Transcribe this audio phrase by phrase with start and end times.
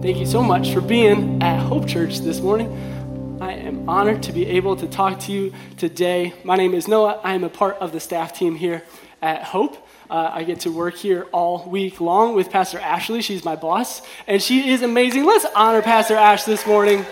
[0.00, 3.38] Thank you so much for being at Hope Church this morning.
[3.40, 6.34] I am honored to be able to talk to you today.
[6.44, 7.20] My name is Noah.
[7.24, 8.84] I am a part of the staff team here
[9.20, 9.76] at Hope.
[10.08, 13.22] Uh, I get to work here all week long with Pastor Ashley.
[13.22, 15.24] She's my boss, and she is amazing.
[15.26, 17.04] Let's honor Pastor Ash this morning.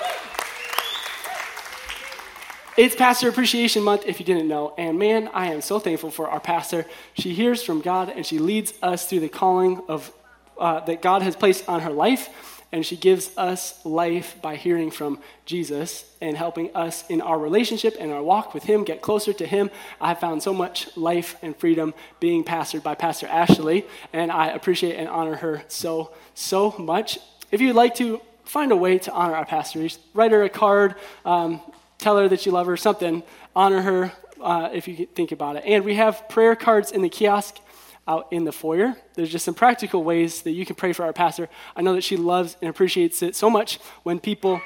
[2.77, 4.75] It's Pastor Appreciation Month, if you didn't know.
[4.79, 6.87] And man, I am so thankful for our pastor.
[7.14, 10.12] She hears from God and she leads us through the calling of,
[10.57, 12.55] uh, that God has placed on her life.
[12.73, 17.97] And she gives us life by hearing from Jesus and helping us in our relationship
[17.98, 19.70] and our walk with Him get closer to Him.
[20.01, 24.97] I found so much life and freedom being pastored by Pastor Ashley, and I appreciate
[24.97, 27.19] and honor her so, so much.
[27.52, 30.96] If you'd like to find a way to honor our pastors, write her a card.
[31.24, 31.60] Um,
[31.98, 33.23] tell her that you love her, something,
[33.55, 35.65] honor her uh, if you think about it.
[35.66, 37.57] And we have prayer cards in the kiosk
[38.06, 38.95] out in the foyer.
[39.15, 41.48] There's just some practical ways that you can pray for our pastor.
[41.74, 44.60] I know that she loves and appreciates it so much when people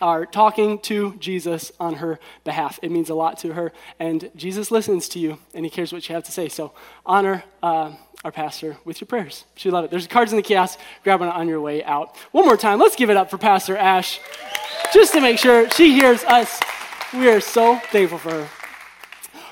[0.00, 2.78] are talking to Jesus on her behalf.
[2.82, 6.06] It means a lot to her, and Jesus listens to you, and he cares what
[6.08, 6.48] you have to say.
[6.48, 6.72] So
[7.04, 7.92] honor uh,
[8.24, 9.44] our pastor with your prayers.
[9.54, 9.90] She love it.
[9.90, 10.78] There's cards in the kiosk.
[11.04, 12.16] Grab one on your way out.
[12.32, 12.78] One more time.
[12.78, 14.20] Let's give it up for Pastor Ash
[14.92, 16.60] just to make sure she hears us.
[17.14, 18.48] We are so thankful for her.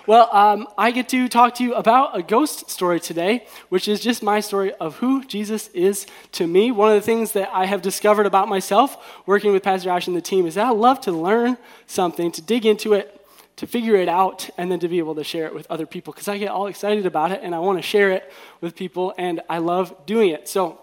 [0.06, 4.00] Well, um, I get to talk to you about a ghost story today, which is
[4.00, 6.70] just my story of who Jesus is to me.
[6.72, 10.14] One of the things that I have discovered about myself working with Pastor Ash and
[10.14, 13.19] the team is that I love to learn something, to dig into it,
[13.56, 16.12] to figure it out, and then to be able to share it with other people
[16.12, 18.30] because I get all excited about it and I want to share it
[18.61, 20.50] with people, and I love doing it.
[20.50, 20.83] So,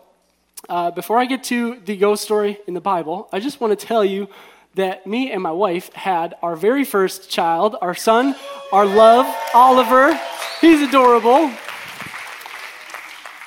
[0.67, 3.85] uh, before I get to the ghost story in the Bible, I just want to
[3.85, 4.29] tell you
[4.75, 8.35] that me and my wife had our very first child, our son,
[8.71, 10.19] our love, Oliver.
[10.61, 11.51] He's adorable.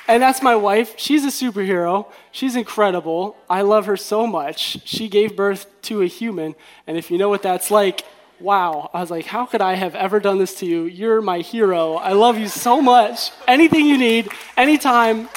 [0.07, 0.93] And that's my wife.
[0.97, 2.05] She's a superhero.
[2.31, 3.35] She's incredible.
[3.49, 4.87] I love her so much.
[4.87, 6.53] She gave birth to a human.
[6.85, 8.03] And if you know what that's like,
[8.39, 8.91] wow.
[8.93, 10.83] I was like, how could I have ever done this to you?
[10.83, 11.95] You're my hero.
[11.95, 13.31] I love you so much.
[13.47, 15.27] Anything you need, anytime,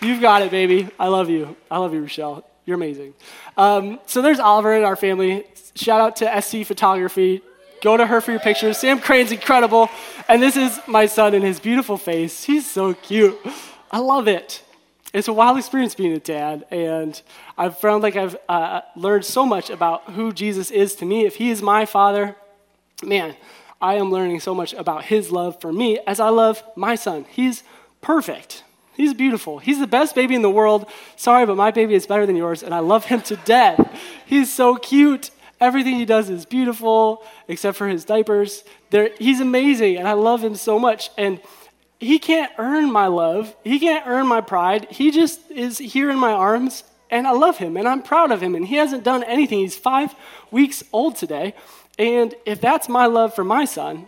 [0.00, 0.88] you've got it, baby.
[1.00, 1.56] I love you.
[1.68, 2.44] I love you, Rochelle.
[2.66, 3.14] You're amazing.
[3.56, 5.44] Um, so there's Oliver in our family.
[5.74, 7.42] Shout out to SC Photography.
[7.80, 8.76] Go to her for your pictures.
[8.78, 9.88] Sam Crane's incredible.
[10.28, 12.44] And this is my son and his beautiful face.
[12.44, 13.38] He's so cute.
[13.90, 14.62] I love it.
[15.12, 17.20] It's a wild experience being a dad, and
[17.56, 21.24] I've found like I've uh, learned so much about who Jesus is to me.
[21.24, 22.36] If he is my father,
[23.02, 23.34] man,
[23.80, 27.24] I am learning so much about his love for me as I love my son.
[27.30, 27.62] He's
[28.02, 28.62] perfect.
[28.96, 29.58] He's beautiful.
[29.58, 30.86] He's the best baby in the world.
[31.16, 33.78] Sorry, but my baby is better than yours, and I love him to death.
[34.24, 35.30] He's so cute.
[35.60, 38.64] Everything he does is beautiful, except for his diapers.
[38.90, 41.10] They're, he's amazing, and I love him so much.
[41.18, 41.40] And
[42.00, 43.54] he can't earn my love.
[43.64, 44.86] He can't earn my pride.
[44.90, 48.42] He just is here in my arms, and I love him, and I'm proud of
[48.42, 48.54] him.
[48.54, 49.58] And he hasn't done anything.
[49.58, 50.14] He's five
[50.50, 51.54] weeks old today.
[51.98, 54.06] And if that's my love for my son,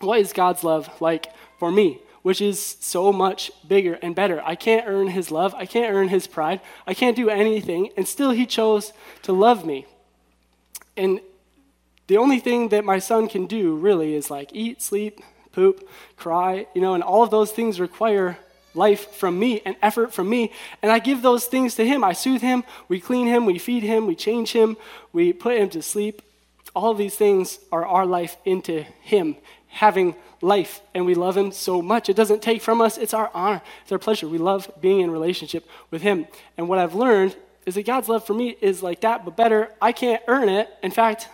[0.00, 2.00] what is God's love like for me?
[2.26, 4.42] Which is so much bigger and better.
[4.44, 5.54] I can't earn his love.
[5.54, 6.60] I can't earn his pride.
[6.84, 7.90] I can't do anything.
[7.96, 8.92] And still, he chose
[9.22, 9.86] to love me.
[10.96, 11.20] And
[12.08, 15.20] the only thing that my son can do really is like eat, sleep,
[15.52, 18.38] poop, cry, you know, and all of those things require
[18.74, 20.50] life from me and effort from me.
[20.82, 22.02] And I give those things to him.
[22.02, 24.76] I soothe him, we clean him, we feed him, we change him,
[25.12, 26.22] we put him to sleep.
[26.74, 29.36] All these things are our life into him
[29.76, 32.08] having life and we love him so much.
[32.08, 34.26] It doesn't take from us, it's our honor, it's our pleasure.
[34.26, 36.26] We love being in relationship with him.
[36.56, 39.70] And what I've learned is that God's love for me is like that, but better.
[39.80, 40.70] I can't earn it.
[40.82, 41.28] In fact,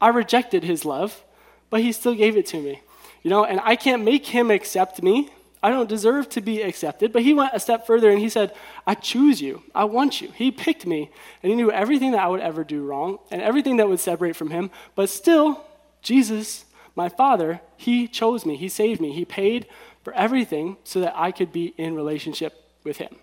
[0.00, 1.22] I rejected his love,
[1.70, 2.82] but he still gave it to me.
[3.22, 5.30] You know, and I can't make him accept me.
[5.62, 7.12] I don't deserve to be accepted.
[7.12, 8.52] But he went a step further and he said,
[8.88, 9.62] I choose you.
[9.74, 10.30] I want you.
[10.34, 11.10] He picked me.
[11.42, 14.36] And he knew everything that I would ever do wrong and everything that would separate
[14.36, 14.70] from him.
[14.94, 15.64] But still,
[16.02, 19.66] Jesus my Father, He chose me, He saved me, He paid
[20.02, 23.16] for everything so that I could be in relationship with Him.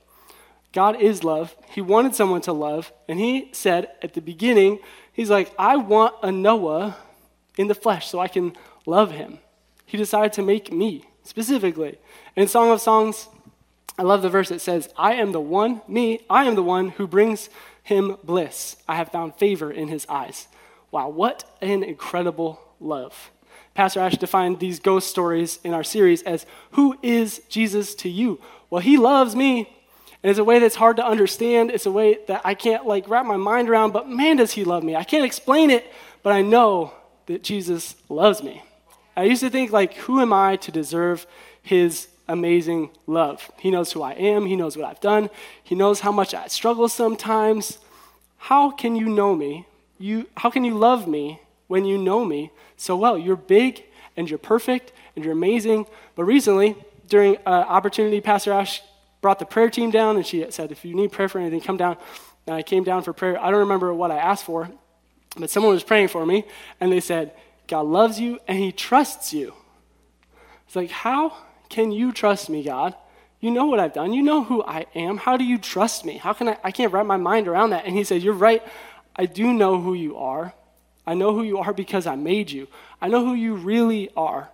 [0.74, 1.56] God is love.
[1.70, 4.80] He wanted someone to love, and He said at the beginning,
[5.14, 6.98] He's like, I want a Noah
[7.58, 8.54] in the flesh so I can
[8.86, 9.40] love him.
[9.86, 12.00] He decided to make me specifically.
[12.36, 13.28] In Song of Songs,
[13.98, 16.90] I love the verse that says, I am the one, me, I am the one
[16.90, 17.50] who brings
[17.84, 18.78] him bliss.
[18.88, 20.48] I have found favor in his eyes.
[20.92, 23.32] Wow, what an incredible love.
[23.74, 28.40] Pastor Ash defined these ghost stories in our series as Who is Jesus to you?
[28.70, 29.78] Well, he loves me.
[30.24, 31.72] And it's a way that's hard to understand.
[31.72, 34.64] It's a way that I can't like wrap my mind around, but man, does he
[34.64, 34.96] love me.
[34.96, 35.92] I can't explain it,
[36.22, 36.94] but I know
[37.26, 38.62] that Jesus loves me.
[39.16, 41.26] I used to think, like, who am I to deserve
[41.62, 43.52] his amazing love?
[43.58, 45.30] He knows who I am, he knows what I've done,
[45.64, 47.80] he knows how much I struggle sometimes.
[48.38, 49.68] How can you know me?
[50.00, 51.42] You, how can you love me
[51.72, 53.18] when you know me so well?
[53.18, 53.86] You're big
[54.18, 55.86] and you're perfect and you're amazing.
[56.16, 56.76] But recently,
[57.08, 58.82] during an opportunity, Pastor Ash
[59.22, 61.78] brought the prayer team down and she said, If you need prayer for anything, come
[61.78, 61.96] down.
[62.46, 63.42] And I came down for prayer.
[63.42, 64.70] I don't remember what I asked for,
[65.38, 66.44] but someone was praying for me
[66.82, 67.32] and they said,
[67.68, 69.54] God loves you and he trusts you.
[70.66, 71.38] It's like, how
[71.70, 72.96] can you trust me, God?
[73.40, 74.12] You know what I've done.
[74.12, 75.16] You know who I am.
[75.16, 76.18] How do you trust me?
[76.18, 76.58] How can I?
[76.66, 77.86] I can't wrap my mind around that.
[77.86, 78.62] And he said, You're right.
[79.16, 80.54] I do know who you are.
[81.06, 82.68] I know who you are because I made you.
[83.02, 84.50] I know who you really are.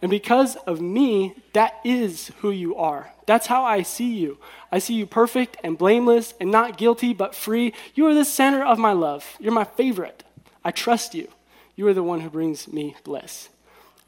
[0.00, 3.12] And because of me, that is who you are.
[3.26, 4.38] That's how I see you.
[4.72, 7.72] I see you perfect and blameless and not guilty, but free.
[7.94, 9.36] You are the center of my love.
[9.38, 10.24] You're my favorite.
[10.64, 11.28] I trust you.
[11.76, 13.48] You are the one who brings me bliss.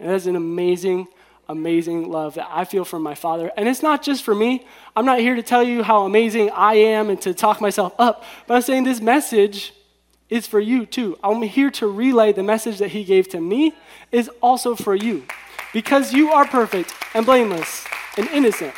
[0.00, 1.06] And that is an amazing,
[1.48, 3.52] amazing love that I feel from my Father.
[3.56, 4.66] And it's not just for me.
[4.96, 8.24] I'm not here to tell you how amazing I am and to talk myself up,
[8.48, 9.72] but I'm saying this message
[10.30, 11.18] is for you too.
[11.22, 13.74] I'm here to relay the message that He gave to me
[14.10, 15.24] is also for you
[15.72, 17.84] because you are perfect and blameless
[18.16, 18.74] and innocent.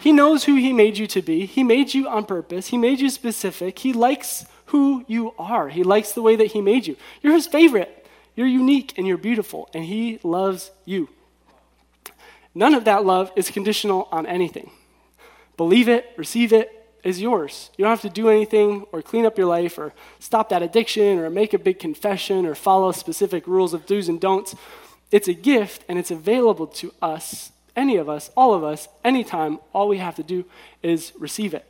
[0.00, 1.46] He knows who He made you to be.
[1.46, 3.78] He made you on purpose, He made you specific.
[3.78, 6.96] He likes who you are, He likes the way that He made you.
[7.22, 7.98] You're His favorite.
[8.34, 11.10] You're unique and you're beautiful, and He loves you.
[12.54, 14.70] None of that love is conditional on anything.
[15.56, 17.70] Believe it, receive it, is yours.
[17.76, 21.18] You don't have to do anything or clean up your life or stop that addiction
[21.18, 24.54] or make a big confession or follow specific rules of do's and don'ts.
[25.10, 29.58] It's a gift and it's available to us, any of us, all of us, anytime.
[29.72, 30.44] All we have to do
[30.82, 31.66] is receive it.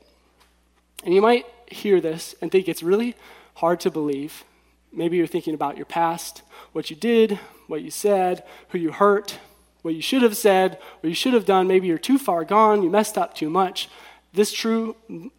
[1.05, 3.17] And you might hear this and think it's really
[3.55, 4.45] hard to believe.
[4.93, 6.43] Maybe you're thinking about your past,
[6.73, 9.39] what you did, what you said, who you hurt,
[9.81, 11.67] what you should have said, what you should have done.
[11.67, 13.89] Maybe you're too far gone, you messed up too much.
[14.33, 14.97] This true,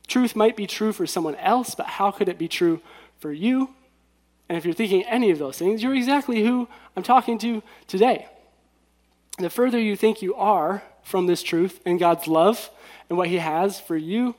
[0.07, 2.79] truth might be true for someone else, but how could it be true
[3.19, 3.69] for you?
[4.49, 8.27] And if you're thinking any of those things, you're exactly who I'm talking to today.
[9.39, 12.69] The further you think you are from this truth and God's love
[13.09, 14.35] and what He has for you,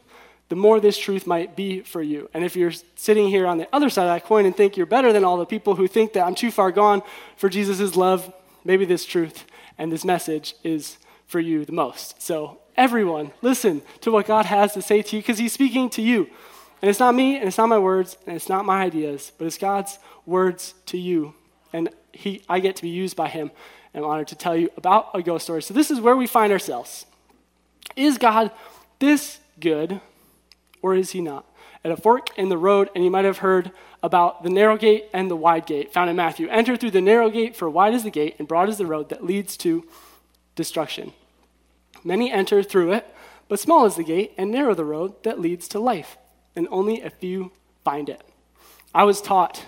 [0.50, 2.30] the more this truth might be for you.
[2.32, 4.86] And if you're sitting here on the other side of that coin and think you're
[4.86, 7.02] better than all the people who think that I'm too far gone
[7.36, 8.32] for Jesus' love,
[8.64, 9.46] maybe this truth
[9.78, 12.22] and this message is for you the most.
[12.22, 16.02] So, everyone, listen to what God has to say to you because He's speaking to
[16.02, 16.28] you.
[16.82, 19.46] And it's not me, and it's not my words, and it's not my ideas, but
[19.46, 21.34] it's God's words to you.
[21.72, 23.50] And he, I get to be used by Him.
[23.92, 25.62] And I'm honored to tell you about a ghost story.
[25.62, 27.06] So, this is where we find ourselves.
[27.96, 28.50] Is God
[28.98, 30.00] this good,
[30.82, 31.46] or is He not?
[31.84, 33.70] At a fork in the road, and you might have heard
[34.02, 36.48] about the narrow gate and the wide gate found in Matthew.
[36.48, 39.08] Enter through the narrow gate, for wide is the gate, and broad is the road
[39.08, 39.84] that leads to
[40.54, 41.12] destruction.
[42.04, 43.06] Many enter through it,
[43.48, 46.18] but small is the gate, and narrow the road that leads to life
[46.54, 47.50] and only a few
[47.82, 48.22] find it.
[48.94, 49.64] I was taught,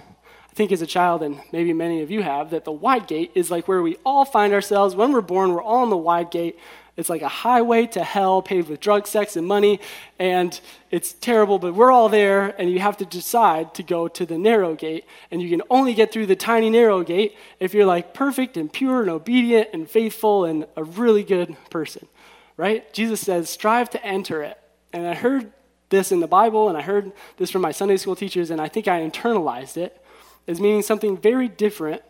[0.51, 3.33] I think as a child, and maybe many of you have, that the wide gate
[3.35, 4.95] is like where we all find ourselves.
[4.95, 6.59] When we're born, we're all on the wide gate.
[6.97, 9.81] It's like a highway to hell paved with drugs, sex, and money,
[10.19, 10.59] and
[10.91, 14.39] it's terrible, but we're all there, and you have to decide to go to the
[14.39, 15.05] narrow gate.
[15.31, 18.73] And you can only get through the tiny narrow gate if you're like perfect and
[18.73, 22.09] pure and obedient and faithful and a really good person,
[22.57, 22.93] right?
[22.93, 24.59] Jesus says, strive to enter it.
[24.93, 25.53] And I heard
[25.89, 28.69] this in the Bible, and I heard this from my Sunday school teachers, and I
[28.69, 30.03] think I internalized it
[30.49, 32.03] as meaning something very different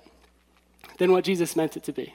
[0.99, 2.14] than what Jesus meant it to be.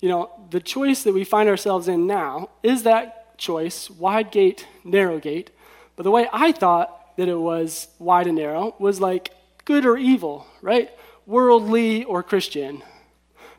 [0.00, 4.66] You know, the choice that we find ourselves in now is that choice, wide gate,
[4.84, 5.50] narrow gate.
[5.96, 9.34] But the way I thought that it was wide and narrow was like
[9.64, 10.90] good or evil, right?
[11.26, 12.82] Worldly or Christian.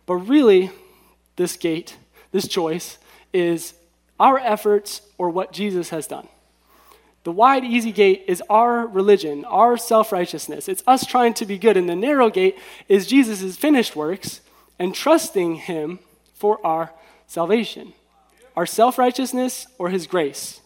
[0.07, 0.71] But really,
[1.35, 1.97] this gate,
[2.31, 2.97] this choice,
[3.33, 3.73] is
[4.21, 6.27] our efforts or what Jesus has done.
[7.23, 10.69] The wide, easy gate is our religion, our self righteousness.
[10.69, 11.75] It's us trying to be good.
[11.75, 14.41] And the narrow gate is Jesus' finished works
[14.77, 15.99] and trusting Him
[16.35, 16.91] for our
[17.25, 17.93] salvation.
[18.55, 20.61] Our self righteousness or His grace.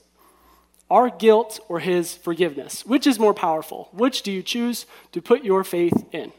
[0.89, 2.85] Our guilt or His forgiveness.
[2.85, 3.89] Which is more powerful?
[3.93, 6.33] Which do you choose to put your faith in?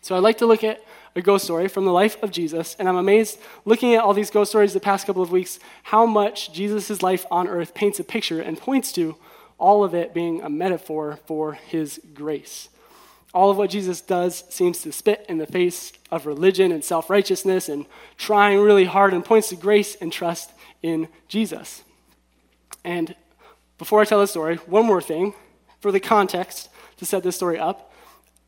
[0.00, 0.80] So I'd like to look at
[1.16, 4.30] a ghost story from the life of Jesus, and I'm amazed looking at all these
[4.30, 8.04] ghost stories the past couple of weeks how much Jesus' life on earth paints a
[8.04, 9.16] picture and points to
[9.58, 12.68] all of it being a metaphor for his grace.
[13.32, 17.10] All of what Jesus does seems to spit in the face of religion and self
[17.10, 20.52] righteousness and trying really hard and points to grace and trust
[20.82, 21.82] in Jesus.
[22.84, 23.14] And
[23.78, 25.34] before I tell the story, one more thing
[25.80, 26.68] for the context
[26.98, 27.92] to set this story up.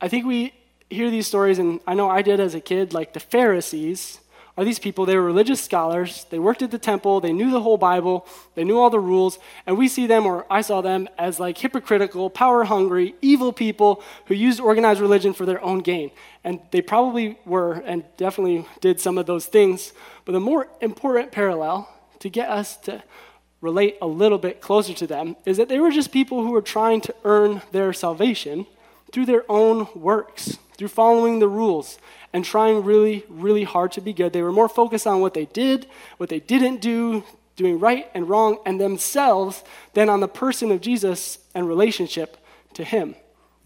[0.00, 0.52] I think we
[0.90, 4.20] hear these stories, and I know I did as a kid, like the Pharisees
[4.56, 5.04] are these people.
[5.04, 6.24] They were religious scholars.
[6.30, 7.20] They worked at the temple.
[7.20, 8.26] They knew the whole Bible.
[8.54, 9.38] They knew all the rules.
[9.66, 14.02] And we see them, or I saw them, as like hypocritical, power hungry, evil people
[14.26, 16.10] who used organized religion for their own gain.
[16.42, 19.92] And they probably were and definitely did some of those things.
[20.24, 23.02] But the more important parallel to get us to
[23.60, 26.62] relate a little bit closer to them is that they were just people who were
[26.62, 28.66] trying to earn their salvation
[29.12, 31.98] through their own works, through following the rules
[32.32, 34.32] and trying really, really hard to be good.
[34.32, 35.86] They were more focused on what they did,
[36.18, 37.24] what they didn't do,
[37.56, 42.36] doing right and wrong, and themselves than on the person of Jesus and relationship
[42.74, 43.14] to Him.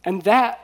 [0.05, 0.61] And that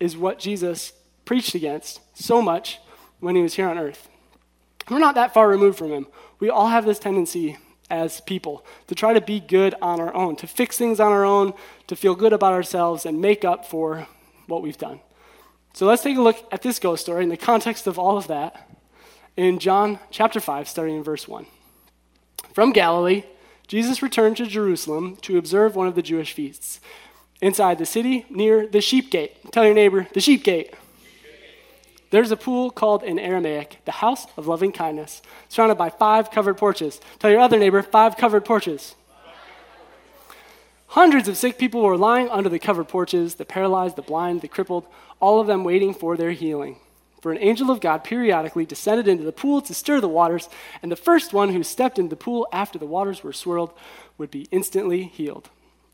[0.00, 0.92] is what Jesus
[1.24, 2.78] preached against so much
[3.20, 4.08] when He was here on earth.
[4.88, 6.06] We're not that far removed from Him.
[6.40, 7.58] We all have this tendency
[7.90, 11.24] as people to try to be good on our own, to fix things on our
[11.24, 11.52] own,
[11.88, 14.06] to feel good about ourselves, and make up for
[14.46, 15.00] what we've done.
[15.74, 18.28] So let's take a look at this ghost story in the context of all of
[18.28, 18.68] that
[19.36, 21.46] in John chapter 5, starting in verse 1.
[22.52, 23.24] From Galilee,
[23.68, 26.80] Jesus returned to Jerusalem to observe one of the Jewish feasts.
[27.40, 29.52] Inside the city, near the sheep gate.
[29.52, 30.74] Tell your neighbor, the sheep gate.
[32.10, 36.56] There's a pool called in Aramaic, the house of loving kindness, surrounded by five covered
[36.56, 37.00] porches.
[37.18, 38.96] Tell your other neighbor, five covered porches.
[40.88, 44.48] Hundreds of sick people were lying under the covered porches the paralyzed, the blind, the
[44.48, 44.86] crippled,
[45.20, 46.76] all of them waiting for their healing.
[47.20, 50.48] For an angel of God periodically descended into the pool to stir the waters,
[50.82, 53.72] and the first one who stepped into the pool after the waters were swirled
[54.16, 55.50] would be instantly healed.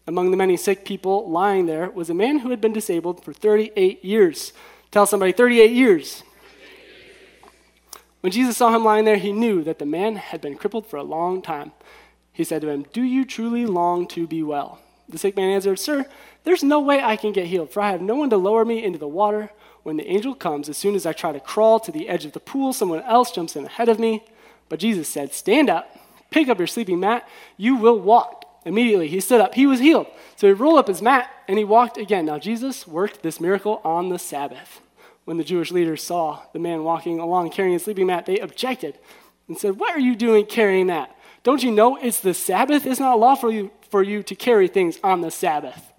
[0.07, 3.33] Among the many sick people lying there was a man who had been disabled for
[3.33, 4.53] 38 years.
[4.91, 6.23] Tell somebody, 38 years.
[8.21, 10.99] When Jesus saw him lying there, he knew that the man had been crippled for
[10.99, 11.73] a long time.
[12.33, 14.81] He said to him, Do you truly long to be well?
[15.09, 16.07] The sick man answered, Sir,
[16.45, 18.83] there's no way I can get healed, for I have no one to lower me
[18.83, 19.51] into the water.
[19.83, 22.33] When the angel comes, as soon as I try to crawl to the edge of
[22.33, 24.25] the pool, someone else jumps in ahead of me.
[24.69, 25.99] But Jesus said, Stand up,
[26.31, 28.45] pick up your sleeping mat, you will walk.
[28.65, 30.07] Immediately he stood up, he was healed.
[30.37, 32.25] So he rolled up his mat and he walked again.
[32.25, 34.81] Now Jesus worked this miracle on the Sabbath.
[35.27, 38.99] When the Jewish leaders saw the man walking along carrying a sleeping mat, they objected
[39.49, 41.15] and said, What are you doing carrying that?
[41.43, 42.87] Don't you know it's the Sabbath?
[42.87, 43.51] It's not lawful
[43.95, 45.93] for you, to carry things on the Sabbath.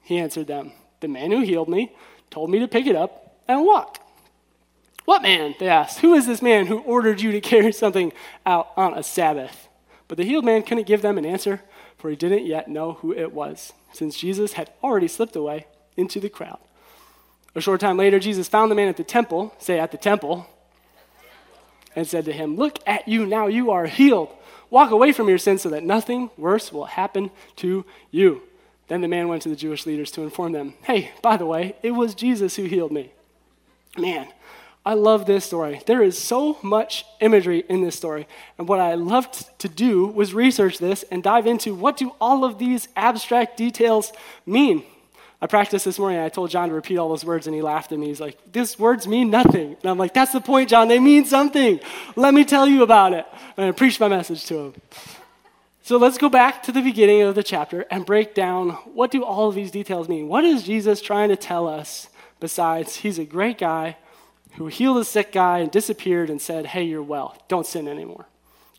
[0.00, 1.92] He answered them, The man who healed me
[2.30, 3.98] told me to pick it up and walk.
[5.06, 5.56] What man?
[5.58, 5.98] They asked.
[5.98, 8.12] Who is this man who ordered you to carry something
[8.46, 9.66] out on a Sabbath?
[10.06, 11.62] But the healed man couldn't give them an answer,
[11.98, 15.66] for he didn't yet know who it was, since Jesus had already slipped away
[15.96, 16.60] into the crowd.
[17.56, 20.46] A short time later, Jesus found the man at the temple, say at the temple,
[21.96, 24.28] and said to him, Look at you now, you are healed.
[24.70, 28.42] Walk away from your sins so that nothing worse will happen to you.
[28.88, 31.76] Then the man went to the Jewish leaders to inform them hey, by the way,
[31.82, 33.12] it was Jesus who healed me.
[33.98, 34.28] Man,
[34.84, 35.82] I love this story.
[35.86, 38.28] There is so much imagery in this story.
[38.56, 42.44] And what I loved to do was research this and dive into what do all
[42.44, 44.12] of these abstract details
[44.46, 44.84] mean?
[45.40, 46.18] I practiced this morning.
[46.18, 48.06] I told John to repeat all those words, and he laughed at me.
[48.06, 49.76] He's like, These words mean nothing.
[49.80, 50.88] And I'm like, That's the point, John.
[50.88, 51.80] They mean something.
[52.14, 53.26] Let me tell you about it.
[53.56, 54.74] And I preached my message to him.
[55.82, 59.24] So let's go back to the beginning of the chapter and break down what do
[59.24, 60.26] all of these details mean?
[60.26, 62.08] What is Jesus trying to tell us
[62.40, 63.96] besides he's a great guy
[64.54, 67.36] who healed a sick guy and disappeared and said, Hey, you're well.
[67.48, 68.26] Don't sin anymore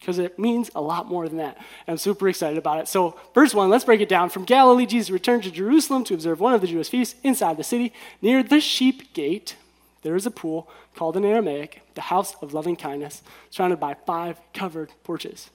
[0.08, 1.58] because it means a lot more than that.
[1.86, 2.88] I'm super excited about it.
[2.88, 4.30] So, verse 1, let's break it down.
[4.30, 7.64] From Galilee, Jesus returned to Jerusalem to observe one of the Jewish feasts inside the
[7.66, 7.92] city.
[8.22, 9.58] Near the sheep gate,
[10.04, 14.40] there is a pool called in Aramaic, the house of loving kindness, surrounded by five
[14.54, 15.50] covered porches.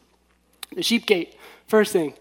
[0.77, 1.35] The sheep gate,
[1.67, 2.13] first thing,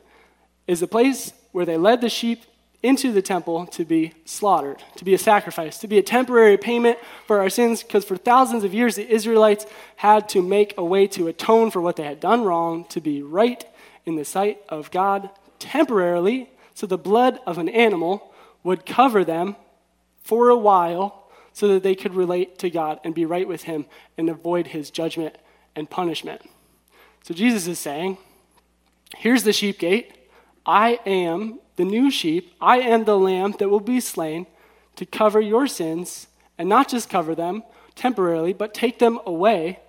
[0.67, 2.45] is the place where they led the sheep
[2.83, 6.97] into the temple to be slaughtered, to be a sacrifice, to be a temporary payment
[7.27, 9.65] for our sins, because for thousands of years the Israelites
[9.97, 13.21] had to make a way to atone for what they had done wrong, to be
[13.21, 13.65] right
[14.05, 18.33] in the sight of God temporarily, so the blood of an animal
[18.63, 19.55] would cover them
[20.23, 23.85] for a while so that they could relate to God and be right with Him
[24.17, 25.37] and avoid His judgment
[25.75, 26.41] and punishment.
[27.23, 28.17] So Jesus is saying,
[29.17, 30.13] Here's the sheep gate.
[30.65, 34.45] I am the new sheep, I am the lamb that will be slain
[34.97, 37.63] to cover your sins, and not just cover them
[37.95, 39.79] temporarily, but take them away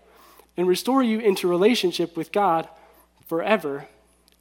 [0.56, 2.66] and restore you into relationship with God
[3.26, 3.88] forever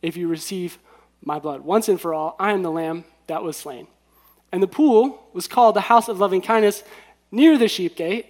[0.02, 0.80] if you receive
[1.22, 1.62] my blood.
[1.62, 3.88] Once and for all, I am the lamb that was slain.
[4.54, 6.84] And the pool was called the house of loving kindness
[7.34, 8.28] near the sheep gate.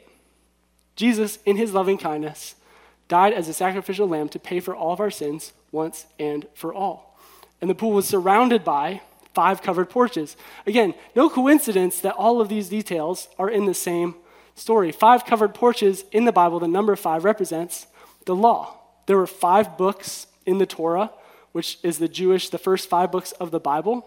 [0.96, 2.56] Jesus, in his loving kindness,
[3.08, 6.74] died as a sacrificial lamb to pay for all of our sins once and for
[6.74, 7.20] all.
[7.62, 9.02] And the pool was surrounded by
[9.34, 10.36] five covered porches.
[10.66, 14.16] Again, no coincidence that all of these details are in the same
[14.56, 14.92] story.
[14.92, 17.88] Five covered porches in the Bible, the number five represents
[18.26, 18.78] the law.
[19.06, 21.12] There were five books in the Torah,
[21.52, 24.06] which is the Jewish, the first five books of the Bible.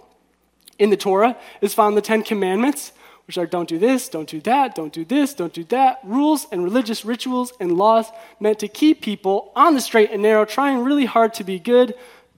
[0.79, 2.93] In the Torah is found the Ten Commandments,
[3.27, 5.99] which are don't do this, don't do that, don't do this, don't do that.
[6.05, 10.45] Rules and religious rituals and laws meant to keep people on the straight and narrow,
[10.45, 11.95] trying really hard to be good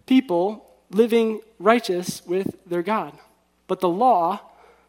[0.06, 3.12] people, living righteous with their God.
[3.66, 4.40] But the law,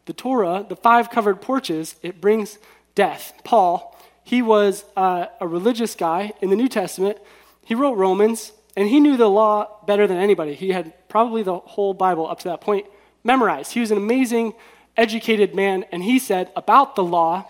[0.05, 2.59] the Torah, the five covered porches, it brings
[2.95, 3.33] death.
[3.43, 7.17] Paul, he was uh, a religious guy in the New Testament.
[7.63, 10.53] He wrote Romans, and he knew the law better than anybody.
[10.53, 12.85] He had probably the whole Bible up to that point
[13.23, 13.73] memorized.
[13.73, 14.53] He was an amazing,
[14.95, 17.45] educated man, and he said about the law,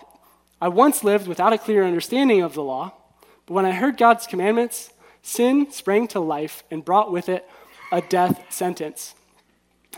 [0.60, 2.92] I once lived without a clear understanding of the law,
[3.46, 4.90] but when I heard God's commandments,
[5.22, 7.48] sin sprang to life and brought with it
[7.90, 9.14] a death sentence.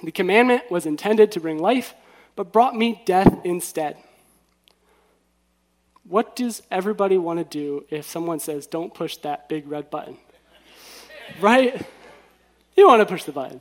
[0.03, 1.95] The commandment was intended to bring life,
[2.37, 3.97] but brought me death instead.
[6.05, 10.17] What does everybody want to do if someone says, don't push that big red button?
[11.41, 11.87] right?
[12.77, 13.61] You want to push the button.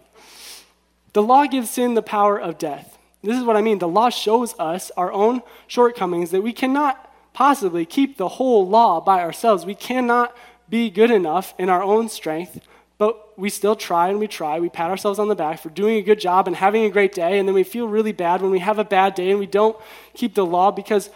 [1.13, 2.97] The law gives sin the power of death.
[3.21, 3.79] This is what I mean.
[3.79, 9.01] The law shows us our own shortcomings that we cannot possibly keep the whole law
[9.01, 9.65] by ourselves.
[9.65, 10.35] We cannot
[10.69, 12.59] be good enough in our own strength,
[12.99, 14.59] but we still try and we try.
[14.59, 17.13] We pat ourselves on the back for doing a good job and having a great
[17.13, 19.47] day, and then we feel really bad when we have a bad day and we
[19.47, 19.75] don't
[20.13, 21.09] keep the law because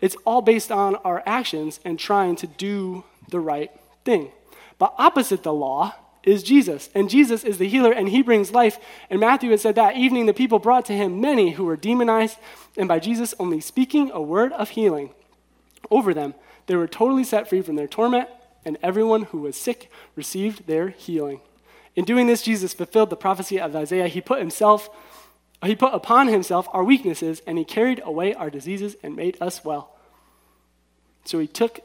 [0.00, 3.70] it's all based on our actions and trying to do the right
[4.04, 4.32] thing.
[4.78, 6.88] But opposite the law is Jesus.
[6.94, 8.78] And Jesus is the healer, and he brings life.
[9.10, 12.38] And Matthew had said that evening the people brought to him many who were demonized,
[12.76, 15.10] and by Jesus only speaking a word of healing
[15.90, 16.34] over them,
[16.66, 18.28] they were totally set free from their torment,
[18.64, 21.40] and everyone who was sick received their healing.
[21.96, 24.08] In doing this, Jesus fulfilled the prophecy of Isaiah.
[24.08, 24.88] He put himself,
[25.64, 29.64] he put upon himself our weaknesses, and he carried away our diseases and made us
[29.64, 29.96] well.
[31.24, 31.80] So he took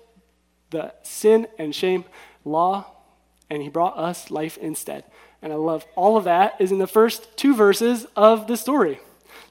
[0.70, 2.06] the sin and shame
[2.46, 2.86] law
[3.50, 5.03] and he brought us life instead.
[5.42, 9.00] And I love all of that is in the first two verses of the story.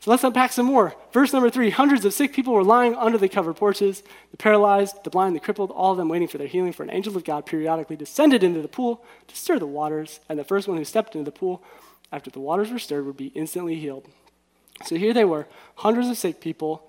[0.03, 0.97] So let's unpack some more.
[1.13, 5.05] Verse number three hundreds of sick people were lying under the covered porches, the paralyzed,
[5.05, 6.73] the blind, the crippled, all of them waiting for their healing.
[6.73, 10.37] For an angel of God periodically descended into the pool to stir the waters, and
[10.37, 11.63] the first one who stepped into the pool
[12.11, 14.09] after the waters were stirred would be instantly healed.
[14.85, 16.83] So here they were, hundreds of sick people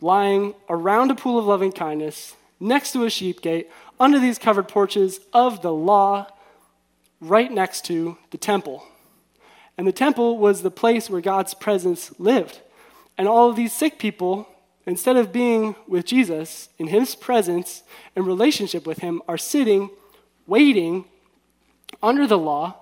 [0.00, 4.68] lying around a pool of loving kindness, next to a sheep gate, under these covered
[4.68, 6.28] porches of the law
[7.20, 8.86] right next to the temple.
[9.76, 12.60] And the temple was the place where God's presence lived.
[13.18, 14.48] And all of these sick people,
[14.86, 17.82] instead of being with Jesus in his presence
[18.14, 19.90] and relationship with him, are sitting,
[20.46, 21.04] waiting
[22.02, 22.76] under the law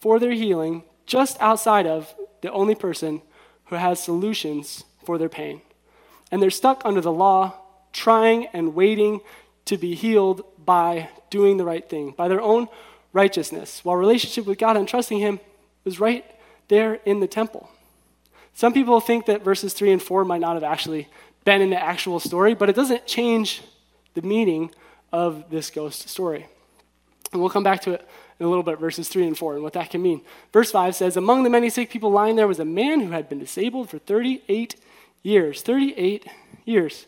[0.00, 3.22] for their healing, just outside of the only person
[3.66, 5.60] who has solutions for their pain.
[6.30, 7.54] And they're stuck under the law,
[7.92, 9.20] trying and waiting
[9.64, 12.68] to be healed by doing the right thing, by their own
[13.12, 15.40] righteousness, while relationship with God and trusting Him
[15.84, 16.24] is right
[16.68, 17.70] there in the temple.
[18.54, 21.08] Some people think that verses 3 and 4 might not have actually
[21.44, 23.62] been in the actual story, but it doesn't change
[24.14, 24.70] the meaning
[25.12, 26.46] of this ghost story.
[27.32, 29.62] And we'll come back to it in a little bit, verses 3 and 4, and
[29.62, 30.22] what that can mean.
[30.52, 33.28] Verse 5 says Among the many sick people lying there was a man who had
[33.28, 34.76] been disabled for 38
[35.22, 35.62] years.
[35.62, 36.26] 38
[36.64, 37.06] years.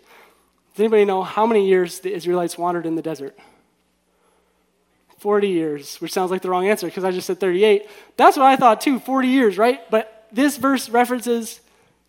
[0.74, 3.36] Does anybody know how many years the Israelites wandered in the desert?
[5.18, 7.88] 40 years, which sounds like the wrong answer because I just said 38.
[8.16, 9.88] That's what I thought too, 40 years, right?
[9.90, 11.60] But this verse references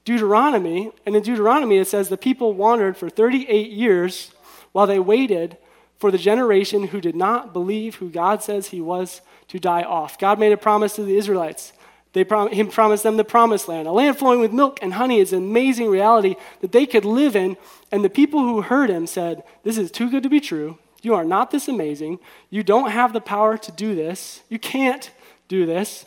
[0.05, 4.31] Deuteronomy, and in Deuteronomy it says the people wandered for 38 years
[4.71, 5.57] while they waited
[5.99, 10.17] for the generation who did not believe who God says he was to die off.
[10.17, 11.73] God made a promise to the Israelites.
[12.13, 15.19] They prom- he promised them the promised land, a land flowing with milk and honey.
[15.19, 17.55] is an amazing reality that they could live in.
[17.91, 20.79] And the people who heard him said, This is too good to be true.
[21.01, 22.19] You are not this amazing.
[22.49, 24.41] You don't have the power to do this.
[24.49, 25.09] You can't
[25.47, 26.05] do this.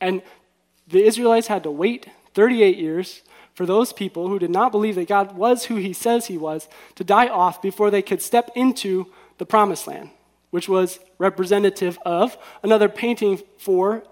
[0.00, 0.22] And
[0.86, 3.22] the Israelites had to wait 38 years
[3.54, 6.68] for those people who did not believe that God was who he says he was
[6.94, 9.06] to die off before they could step into
[9.38, 10.10] the promised land,
[10.50, 14.04] which was representative of another painting for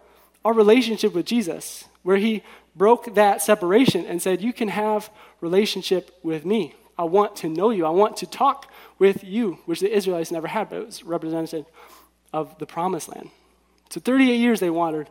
[0.45, 2.43] our relationship with Jesus, where he
[2.75, 6.75] broke that separation and said, You can have relationship with me.
[6.99, 7.85] I want to know you.
[7.85, 11.67] I want to talk with you, which the Israelites never had, but it was representative
[12.33, 13.31] of the promised land.
[13.91, 15.11] So 38 years they wandered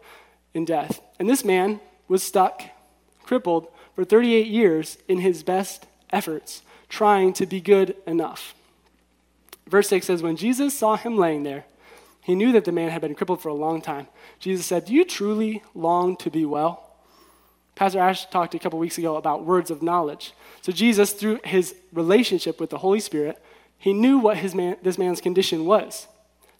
[0.53, 1.01] in death.
[1.19, 2.63] And this man was stuck,
[3.23, 8.55] crippled, for 38 years in his best efforts, trying to be good enough.
[9.67, 11.65] Verse 6 says, When Jesus saw him laying there,
[12.21, 14.07] he knew that the man had been crippled for a long time.
[14.39, 16.84] Jesus said, Do you truly long to be well?
[17.75, 20.33] Pastor Ash talked a couple weeks ago about words of knowledge.
[20.61, 23.41] So Jesus, through his relationship with the Holy Spirit,
[23.77, 26.07] he knew what his man, this man's condition was.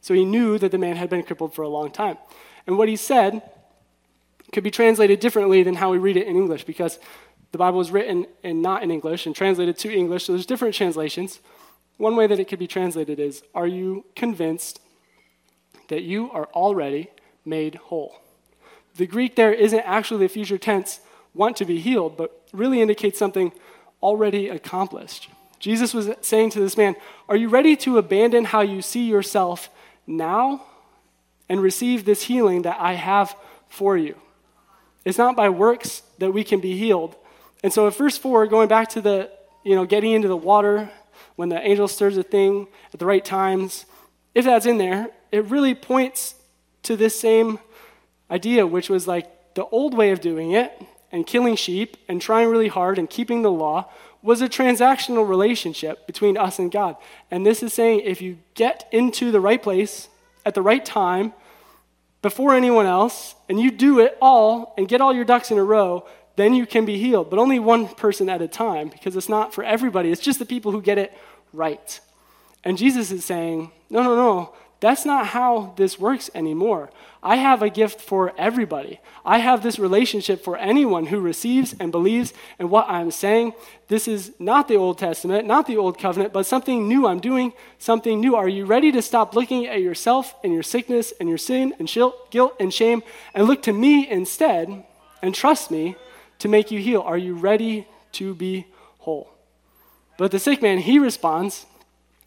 [0.00, 2.18] So he knew that the man had been crippled for a long time.
[2.66, 3.42] And what he said
[4.52, 6.98] could be translated differently than how we read it in English because
[7.52, 10.74] the Bible was written and not in English and translated to English, so there's different
[10.74, 11.40] translations.
[11.96, 14.80] One way that it could be translated is Are you convinced
[15.88, 17.10] that you are already
[17.44, 18.20] made whole?
[18.96, 21.00] The Greek there isn't actually the future tense,
[21.36, 23.52] want to be healed, but really indicates something
[24.02, 25.28] already accomplished.
[25.58, 26.96] Jesus was saying to this man,
[27.28, 29.70] Are you ready to abandon how you see yourself
[30.06, 30.64] now
[31.48, 33.36] and receive this healing that I have
[33.68, 34.16] for you?
[35.04, 37.14] It's not by works that we can be healed.
[37.62, 39.30] And so, in verse 4, going back to the,
[39.64, 40.90] you know, getting into the water
[41.36, 43.86] when the angel stirs a thing at the right times,
[44.34, 46.34] if that's in there, it really points
[46.82, 47.58] to this same
[48.30, 50.72] idea, which was like the old way of doing it
[51.16, 53.90] and killing sheep and trying really hard and keeping the law
[54.22, 56.96] was a transactional relationship between us and God.
[57.30, 60.08] And this is saying if you get into the right place
[60.44, 61.32] at the right time
[62.20, 65.64] before anyone else and you do it all and get all your ducks in a
[65.64, 67.30] row, then you can be healed.
[67.30, 70.44] But only one person at a time because it's not for everybody, it's just the
[70.44, 71.16] people who get it
[71.54, 71.98] right.
[72.62, 76.90] And Jesus is saying, no, no, no, that's not how this works anymore.
[77.22, 79.00] I have a gift for everybody.
[79.24, 83.54] I have this relationship for anyone who receives and believes in what I'm saying.
[83.88, 87.06] This is not the Old Testament, not the Old Covenant, but something new.
[87.06, 88.36] I'm doing something new.
[88.36, 91.88] Are you ready to stop looking at yourself and your sickness and your sin and
[92.30, 93.02] guilt and shame
[93.34, 94.84] and look to me instead
[95.22, 95.96] and trust me
[96.38, 97.00] to make you heal?
[97.00, 98.66] Are you ready to be
[98.98, 99.32] whole?
[100.18, 101.64] But the sick man, he responds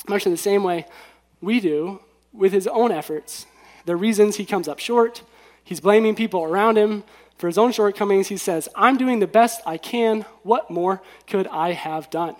[0.07, 0.87] much in the same way
[1.41, 2.01] we do
[2.33, 3.45] with his own efforts.
[3.85, 5.23] The reasons he comes up short,
[5.63, 7.03] he's blaming people around him
[7.37, 8.27] for his own shortcomings.
[8.27, 10.25] He says, I'm doing the best I can.
[10.43, 12.35] What more could I have done?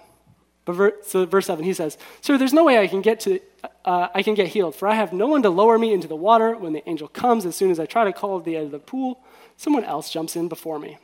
[0.66, 3.40] But ver- so verse 7, he says, Sir, there's no way I can get to
[3.84, 6.16] uh, I can get healed, for I have no one to lower me into the
[6.16, 6.56] water.
[6.56, 8.72] When the angel comes, as soon as I try to call at the edge of
[8.72, 9.22] the pool,
[9.58, 10.98] someone else jumps in before me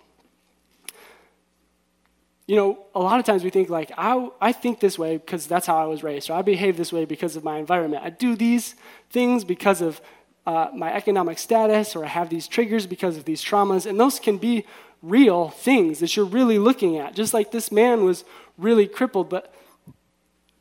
[2.48, 5.48] you know, a lot of times we think like, I, I think this way because
[5.48, 8.04] that's how I was raised, or I behave this way because of my environment.
[8.04, 8.76] I do these
[9.10, 10.00] things because of
[10.46, 14.20] uh, my economic status, or I have these triggers because of these traumas, and those
[14.20, 14.66] can be
[15.02, 17.16] real things that you're really looking at.
[17.16, 18.24] Just like this man was
[18.58, 19.54] really crippled, but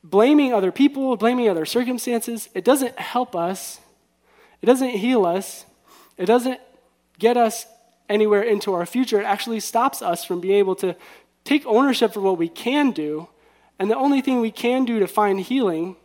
[0.03, 3.81] blaming other people, blaming other circumstances, it doesn't help us,
[4.62, 5.66] it doesn't heal us,
[6.16, 6.61] it doesn't
[7.18, 7.66] get us
[8.09, 9.20] anywhere into our future.
[9.20, 10.97] It actually stops us from being able to
[11.45, 13.29] take ownership for what we can do,
[13.79, 15.97] and the only thing we can do to find healing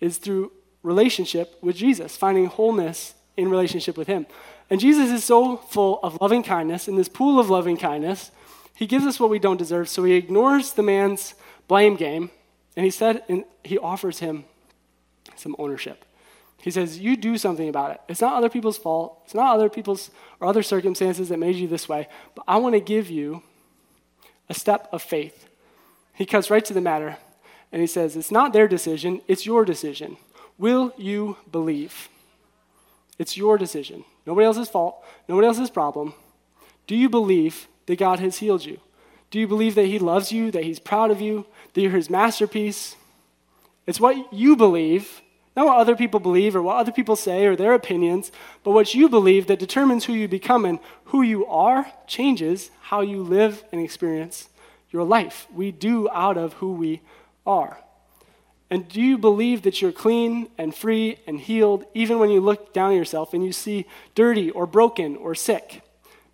[0.00, 4.26] is through relationship with Jesus, finding wholeness in relationship with Him.
[4.70, 8.30] And Jesus is so full of loving kindness, in this pool of loving kindness,
[8.74, 9.88] He gives us what we don't deserve.
[9.88, 11.34] So He ignores the man's
[11.68, 12.30] blame game,
[12.76, 14.44] and He said, and He offers him
[15.36, 16.04] some ownership.
[16.58, 18.00] He says, You do something about it.
[18.08, 19.20] It's not other people's fault.
[19.24, 20.10] It's not other people's
[20.40, 23.42] or other circumstances that made you this way, but I want to give you
[24.48, 25.48] a step of faith.
[26.14, 27.16] He cuts right to the matter
[27.72, 30.16] and he says, It's not their decision, it's your decision.
[30.58, 32.08] Will you believe?
[33.18, 34.04] It's your decision.
[34.26, 36.14] Nobody else's fault, nobody else's problem.
[36.86, 38.80] Do you believe that God has healed you?
[39.30, 42.10] Do you believe that He loves you, that He's proud of you, that you're His
[42.10, 42.96] masterpiece?
[43.86, 45.22] It's what you believe,
[45.56, 48.32] not what other people believe or what other people say or their opinions,
[48.64, 53.00] but what you believe that determines who you become and who you are changes how
[53.00, 54.48] you live and experience
[54.90, 55.46] your life.
[55.52, 57.02] We do out of who we
[57.46, 57.78] are.
[58.68, 62.72] And do you believe that you're clean and free and healed even when you look
[62.72, 63.86] down at yourself and you see
[64.16, 65.83] dirty or broken or sick?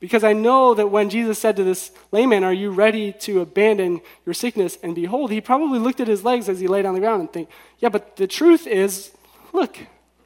[0.01, 4.01] Because I know that when Jesus said to this layman, Are you ready to abandon
[4.25, 7.01] your sickness and behold, he probably looked at his legs as he lay on the
[7.01, 9.13] ground and think, Yeah, but the truth is,
[9.53, 9.79] look,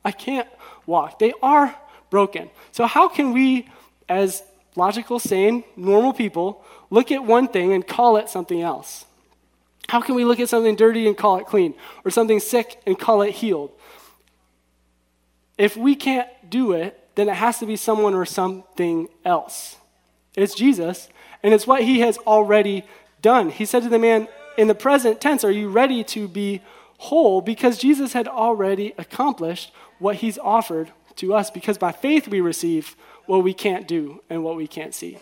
[0.05, 0.49] I can't
[0.87, 1.19] walk.
[1.19, 1.75] They are
[2.09, 2.51] broken.
[2.71, 3.69] So, how can we,
[4.09, 4.45] as
[4.77, 9.05] logical, sane, normal people look at one thing and call it something else?
[9.89, 12.97] How can we look at something dirty and call it clean, or something sick and
[12.99, 13.73] call it healed?
[15.59, 19.77] If we can't do it, then it has to be someone or something else.
[20.37, 21.09] It's Jesus,
[21.43, 22.85] and it's what he has already
[23.23, 23.51] done.
[23.51, 26.63] He said to the man in the present tense, Are you ready to be
[26.99, 27.41] whole?
[27.41, 32.97] Because Jesus had already accomplished what he's offered to us, because by faith we receive
[33.27, 35.19] what we can't do and what we can't see.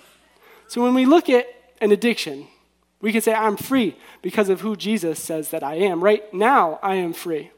[0.68, 1.46] So when we look at
[1.80, 2.46] an addiction,
[3.00, 6.02] we can say, I'm free because of who Jesus says that I am.
[6.02, 7.50] Right now, I am free.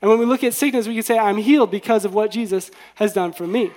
[0.00, 2.70] And when we look at sickness, we can say, I'm healed because of what Jesus
[2.96, 3.72] has done for me.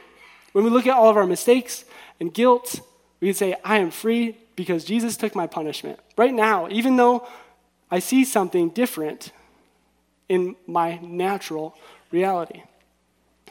[0.52, 1.86] When we look at all of our mistakes
[2.20, 2.82] and guilt,
[3.22, 6.00] We can say, I am free because Jesus took my punishment.
[6.18, 7.28] Right now, even though
[7.92, 9.32] I see something different
[10.28, 11.76] in my natural
[12.12, 12.64] reality.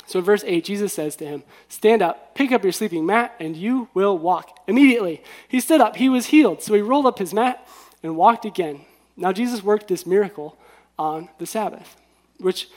[0.06, 3.34] So in verse 8, Jesus says to him, Stand up, pick up your sleeping mat,
[3.38, 4.58] and you will walk.
[4.66, 6.62] Immediately, he stood up, he was healed.
[6.62, 7.66] So he rolled up his mat
[8.02, 8.82] and walked again.
[9.16, 10.56] Now, Jesus worked this miracle
[10.98, 11.96] on the Sabbath,
[12.38, 12.68] which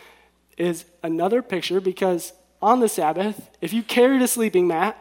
[0.58, 4.97] is another picture because on the Sabbath, if you carried a sleeping mat,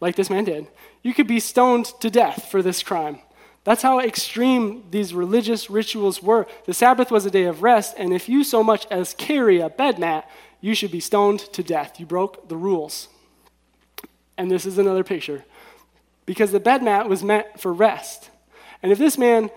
[0.00, 0.68] like this man did,
[1.02, 3.20] you could be stoned to death for this crime.
[3.64, 6.46] That's how extreme these religious rituals were.
[6.64, 9.68] The Sabbath was a day of rest, and if you so much as carry a
[9.68, 10.28] bed mat,
[10.60, 12.00] you should be stoned to death.
[12.00, 13.08] You broke the rules.
[14.36, 15.44] And this is another picture.
[16.26, 18.30] Because the bed mat was meant for rest.
[18.82, 19.50] And if this man,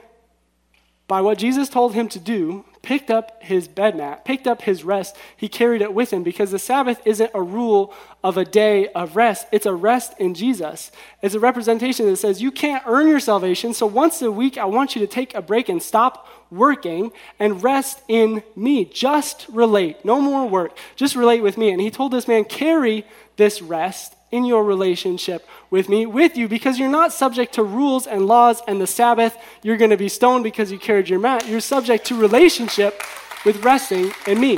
[1.07, 4.83] by what Jesus told him to do, picked up his bed mat, picked up his
[4.83, 8.87] rest, he carried it with him because the Sabbath isn't a rule of a day
[8.89, 9.47] of rest.
[9.51, 10.91] It's a rest in Jesus.
[11.21, 14.65] It's a representation that says you can't earn your salvation, so once a week I
[14.65, 18.85] want you to take a break and stop working and rest in me.
[18.85, 20.03] Just relate.
[20.03, 20.77] No more work.
[20.95, 21.69] Just relate with me.
[21.69, 23.05] And he told this man, carry
[23.37, 28.07] this rest in your relationship with me, with you, because you're not subject to rules
[28.07, 29.37] and laws and the Sabbath.
[29.61, 31.47] You're going to be stoned because you carried your mat.
[31.47, 33.01] You're subject to relationship
[33.45, 34.57] with resting in me.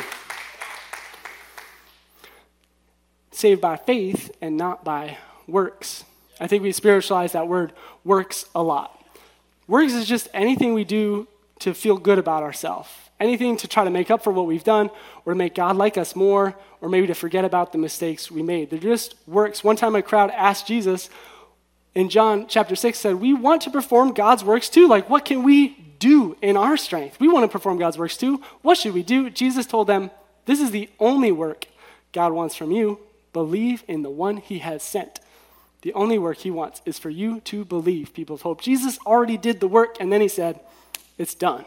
[3.32, 6.06] Saved by faith and not by works.
[6.40, 9.00] I think we spiritualize that word works a lot.
[9.68, 11.28] Works is just anything we do
[11.60, 12.90] to feel good about ourselves
[13.24, 14.90] anything to try to make up for what we've done
[15.26, 18.44] or to make God like us more or maybe to forget about the mistakes we
[18.44, 18.70] made.
[18.70, 19.64] They're just works.
[19.64, 21.10] One time a crowd asked Jesus
[21.96, 24.88] in John chapter 6 said, We want to perform God's works too.
[24.88, 27.20] Like, what can we do in our strength?
[27.20, 28.42] We want to perform God's works too.
[28.62, 29.30] What should we do?
[29.30, 30.12] Jesus told them,
[30.46, 31.68] This is the only work
[32.12, 33.00] God wants from you.
[33.32, 35.20] Believe in the one he has sent.
[35.82, 38.62] The only work he wants is for you to believe, people of hope.
[38.62, 40.60] Jesus already did the work, and then he said,
[41.18, 41.66] It's done.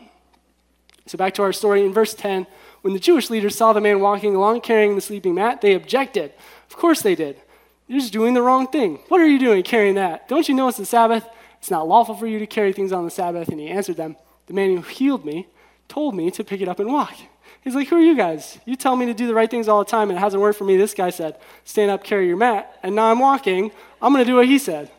[1.07, 2.47] So, back to our story in verse 10.
[2.83, 6.33] When the Jewish leaders saw the man walking along carrying the sleeping mat, they objected.
[6.69, 7.40] Of course they did.
[7.87, 9.01] You're just doing the wrong thing.
[9.09, 10.29] What are you doing carrying that?
[10.29, 11.27] Don't you know it's the Sabbath?
[11.59, 13.49] It's not lawful for you to carry things on the Sabbath.
[13.49, 14.16] And he answered them,
[14.47, 15.47] The man who healed me
[15.88, 17.14] told me to pick it up and walk.
[17.62, 18.59] He's like, Who are you guys?
[18.64, 20.59] You tell me to do the right things all the time, and it hasn't worked
[20.59, 20.77] for me.
[20.77, 22.79] This guy said, Stand up, carry your mat.
[22.83, 23.71] And now I'm walking.
[24.03, 24.90] I'm going to do what he said.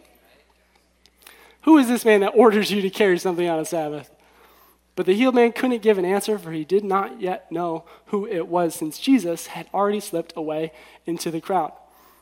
[1.64, 4.10] Who is this man that orders you to carry something on a Sabbath?
[4.98, 8.26] But the healed man couldn't give an answer, for he did not yet know who
[8.26, 10.72] it was, since Jesus had already slipped away
[11.06, 11.72] into the crowd.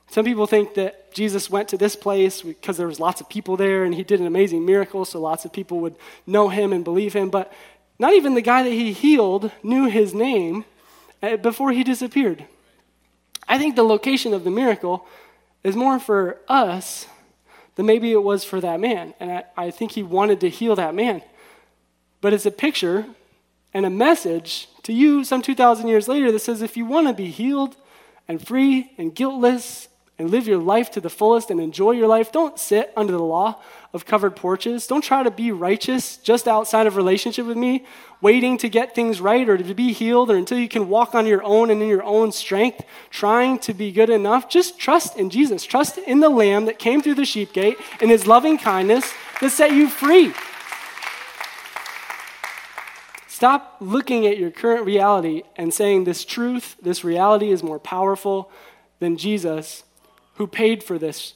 [0.07, 3.55] Some people think that Jesus went to this place because there was lots of people
[3.55, 5.95] there and he did an amazing miracle, so lots of people would
[6.27, 7.29] know him and believe him.
[7.29, 7.49] But
[7.97, 10.65] not even the guy that he healed knew his name
[11.23, 12.45] uh, before he disappeared.
[13.47, 15.07] I think the location of the miracle
[15.63, 17.07] is more for us
[17.75, 19.13] than maybe it was for that man.
[19.21, 21.21] And I, I think he wanted to heal that man
[22.25, 23.05] but it's a picture
[23.71, 27.13] and a message to you some 2,000 years later that says if you want to
[27.13, 27.75] be healed
[28.27, 32.31] and free and guiltless and live your life to the fullest and enjoy your life,
[32.31, 33.61] don't sit under the law
[33.93, 34.87] of covered porches.
[34.87, 37.85] Don't try to be righteous just outside of relationship with me,
[38.21, 41.27] waiting to get things right or to be healed or until you can walk on
[41.27, 44.49] your own and in your own strength, trying to be good enough.
[44.49, 45.63] Just trust in Jesus.
[45.63, 49.51] Trust in the Lamb that came through the sheep gate and his loving kindness that
[49.51, 50.33] set you free.
[53.35, 58.49] Stop looking at your current reality and saying this truth, this reality is more powerful
[58.99, 59.83] than Jesus,
[60.35, 61.33] who paid for this,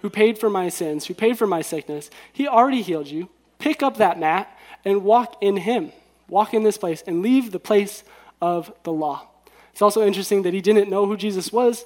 [0.00, 2.10] who paid for my sins, who paid for my sickness.
[2.32, 3.28] He already healed you.
[3.60, 4.52] Pick up that mat
[4.84, 5.92] and walk in Him.
[6.28, 8.02] Walk in this place and leave the place
[8.42, 9.28] of the law.
[9.70, 11.84] It's also interesting that he didn't know who Jesus was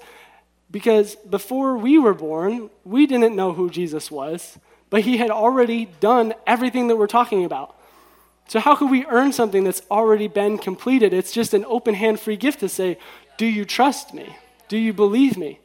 [0.71, 5.85] because before we were born, we didn't know who Jesus was, but he had already
[6.01, 7.77] done everything that we're talking about.
[8.47, 11.13] So, how could we earn something that's already been completed?
[11.13, 12.99] It's just an open hand free gift to say,
[13.39, 14.37] Do you trust me?
[14.69, 15.61] Do you believe me?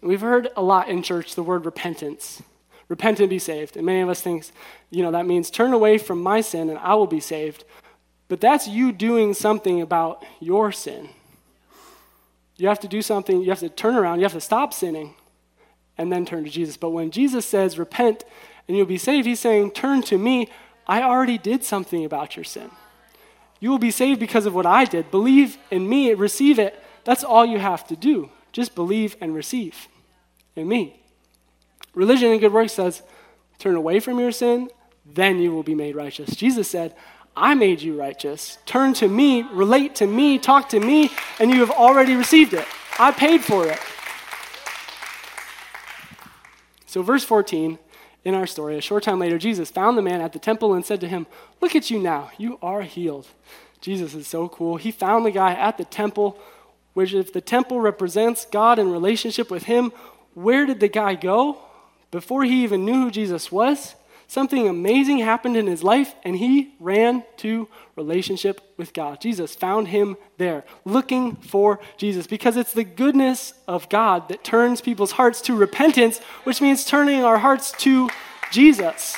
[0.00, 2.42] We've heard a lot in church the word repentance.
[2.88, 3.76] Repent and be saved.
[3.76, 4.44] And many of us think,
[4.90, 7.64] you know, that means turn away from my sin and I will be saved.
[8.28, 11.08] But that's you doing something about your sin.
[12.56, 15.14] You have to do something, you have to turn around, you have to stop sinning
[15.96, 16.76] and then turn to Jesus.
[16.76, 18.24] But when Jesus says, repent
[18.66, 20.48] and you'll be saved, he's saying, turn to me.
[20.86, 22.70] I already did something about your sin.
[23.60, 25.10] You will be saved because of what I did.
[25.10, 26.82] Believe in me, receive it.
[27.04, 28.30] That's all you have to do.
[28.52, 29.88] Just believe and receive
[30.56, 31.00] in me.
[31.94, 33.02] Religion and good works says,
[33.58, 34.68] turn away from your sin,
[35.06, 36.34] then you will be made righteous.
[36.34, 36.94] Jesus said,
[37.36, 38.58] I made you righteous.
[38.66, 42.66] Turn to me, relate to me, talk to me, and you have already received it.
[42.98, 43.78] I paid for it.
[46.86, 47.78] So, verse 14
[48.24, 50.84] in our story, a short time later, Jesus found the man at the temple and
[50.84, 51.26] said to him,
[51.60, 53.26] Look at you now, you are healed.
[53.80, 54.76] Jesus is so cool.
[54.76, 56.38] He found the guy at the temple,
[56.94, 59.92] which, if the temple represents God in relationship with him,
[60.34, 61.58] where did the guy go?
[62.12, 63.96] Before he even knew who Jesus was,
[64.32, 69.20] something amazing happened in his life, and he ran to relationship with God.
[69.20, 74.80] Jesus found him there, looking for Jesus, because it's the goodness of God that turns
[74.80, 78.08] people's hearts to repentance, which means turning our hearts to
[78.50, 79.14] Jesus.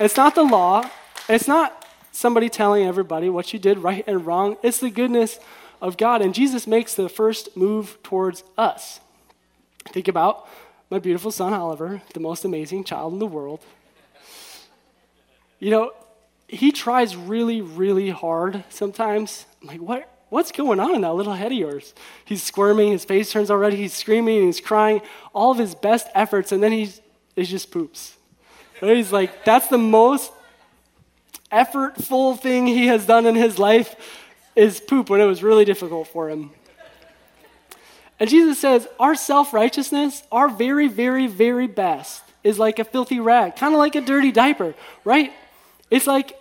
[0.00, 0.88] It's not the law,
[1.28, 4.56] it's not somebody telling everybody what you did right and wrong.
[4.62, 5.40] It's the goodness
[5.82, 9.00] of God, and Jesus makes the first move towards us.
[9.88, 10.48] Think about
[10.88, 13.60] my beautiful son, Oliver, the most amazing child in the world.
[15.62, 15.92] You know,
[16.48, 19.46] he tries really, really hard sometimes.
[19.60, 20.08] I'm like, what?
[20.28, 21.94] What's going on in that little head of yours?
[22.24, 26.50] He's squirming, his face turns already, he's screaming, he's crying, all of his best efforts,
[26.50, 26.90] and then he
[27.36, 28.16] just poops.
[28.80, 30.32] And he's like, that's the most
[31.52, 33.94] effortful thing he has done in his life
[34.56, 36.50] is poop when it was really difficult for him.
[38.18, 43.20] And Jesus says, our self righteousness, our very, very, very best, is like a filthy
[43.20, 45.32] rag, kind of like a dirty diaper, right?
[45.92, 46.40] It's like,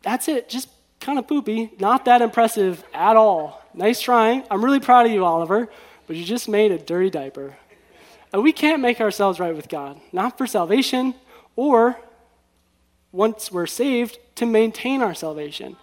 [0.00, 3.62] that's it, just kind of poopy, not that impressive at all.
[3.74, 4.42] Nice trying.
[4.50, 5.68] I'm really proud of you, Oliver,
[6.06, 7.58] but you just made a dirty diaper.
[8.32, 11.14] And we can't make ourselves right with God, not for salvation
[11.56, 11.98] or
[13.12, 15.76] once we're saved to maintain our salvation.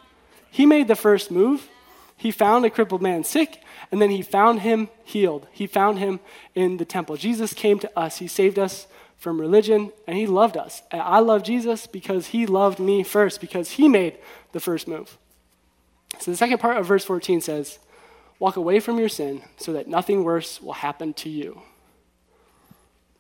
[0.50, 1.70] He made the first move.
[2.18, 5.46] He found a crippled man sick, and then he found him healed.
[5.52, 6.20] He found him
[6.56, 7.16] in the temple.
[7.18, 8.18] Jesus came to us.
[8.18, 8.88] He saved us
[9.24, 10.84] from religion, and he loved us.
[10.92, 14.18] And I love Jesus because he loved me first, because he made
[14.52, 15.18] the first move.
[16.20, 17.80] So the second part of verse 14 says,
[18.38, 21.62] Walk away from your sin so that nothing worse will happen to you.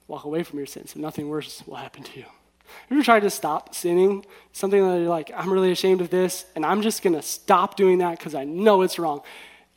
[0.10, 2.26] Walk away from your sin so nothing worse will happen to you.
[2.26, 4.26] Have you ever tried to stop sinning?
[4.52, 7.78] Something that you're like, I'm really ashamed of this, and I'm just going to stop
[7.78, 9.22] doing that because I know it's wrong.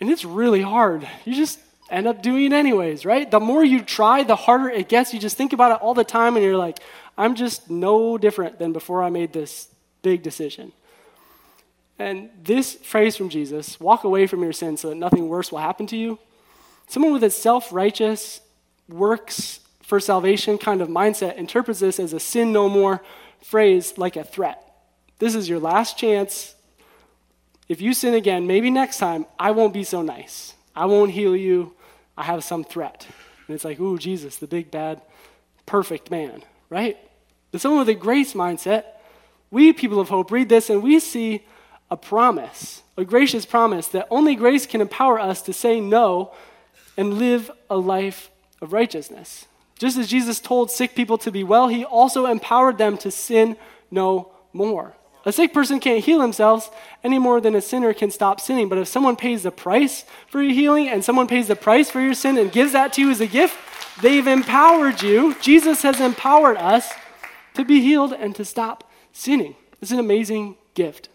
[0.01, 1.09] And it's really hard.
[1.25, 3.31] You just end up doing it anyways, right?
[3.31, 5.14] The more you try, the harder it gets.
[5.14, 6.79] You just think about it all the time, and you're like,
[7.16, 9.68] I'm just no different than before I made this
[10.03, 10.72] big decision.
[11.99, 15.61] And this phrase from Jesus, walk away from your sin so that nothing worse will
[15.61, 16.18] happen to you,
[16.88, 18.40] someone with a self righteous,
[18.88, 23.03] works for salvation kind of mindset interprets this as a sin no more
[23.40, 24.62] phrase like a threat.
[25.18, 26.57] This is your last chance
[27.68, 30.55] if you sin again, maybe next time, I won't be so nice.
[30.75, 31.75] I won't heal you.
[32.17, 33.07] I have some threat.
[33.47, 35.01] And it's like, ooh, Jesus, the big, bad,
[35.67, 36.97] perfect man, right?
[37.53, 38.85] But someone with a grace mindset,
[39.51, 41.45] we people of hope read this and we see
[41.91, 46.33] a promise, a gracious promise that only grace can empower us to say no
[46.97, 49.47] and live a life of righteousness.
[49.79, 53.57] Just as Jesus told sick people to be well, he also empowered them to sin
[53.91, 54.97] no more.
[55.27, 56.71] A sick person can't heal themselves
[57.03, 58.69] any more than a sinner can stop sinning.
[58.69, 62.01] But if someone pays the price for your healing and someone pays the price for
[62.01, 63.59] your sin and gives that to you as a gift,
[64.01, 65.35] they've empowered you.
[65.43, 66.93] Jesus has empowered us
[67.55, 69.57] to be healed and to stop sinning.
[69.83, 71.09] It's an amazing gift.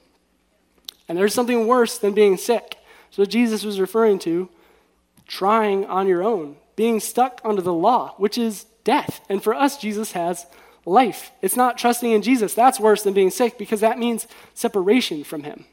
[1.07, 2.77] And there's something worse than being sick.
[3.11, 4.49] So Jesus was referring to
[5.25, 9.21] trying on your own, being stuck under the law, which is death.
[9.29, 10.47] And for us, Jesus has
[10.85, 11.31] life.
[11.41, 12.53] It's not trusting in Jesus.
[12.53, 15.65] That's worse than being sick because that means separation from Him.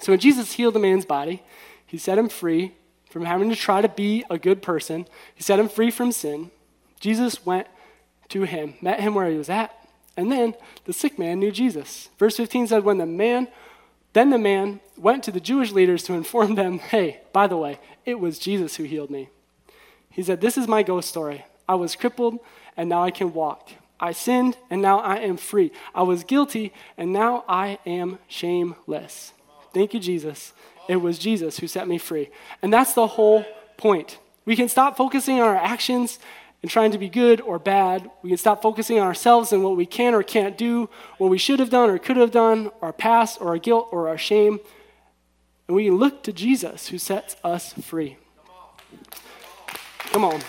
[0.00, 1.42] So when Jesus healed the man's body,
[1.86, 2.72] He set him free
[3.10, 6.50] from having to try to be a good person, He set him free from sin.
[7.00, 7.66] Jesus went
[8.28, 9.74] to him, met him where he was at,
[10.16, 10.54] and then
[10.84, 12.08] the sick man knew Jesus.
[12.18, 13.48] Verse 15 said, When the man,
[14.12, 17.78] then the man went to the Jewish leaders to inform them, Hey, by the way,
[18.04, 19.28] it was Jesus who healed me.
[20.10, 21.44] He said, This is my ghost story.
[21.68, 22.40] I was crippled,
[22.76, 23.70] and now I can walk.
[24.00, 25.72] I sinned, and now I am free.
[25.94, 29.32] I was guilty, and now I am shameless.
[29.74, 30.52] Thank you, Jesus.
[30.88, 32.30] It was Jesus who set me free.
[32.62, 33.44] And that's the whole
[33.76, 34.18] point.
[34.44, 36.18] We can stop focusing on our actions
[36.62, 38.10] and trying to be good or bad.
[38.22, 41.38] We can stop focusing on ourselves and what we can or can't do, what we
[41.38, 44.58] should have done or could have done, our past or our guilt or our shame.
[45.66, 48.16] And we can look to Jesus who sets us free.
[50.10, 50.40] Come on.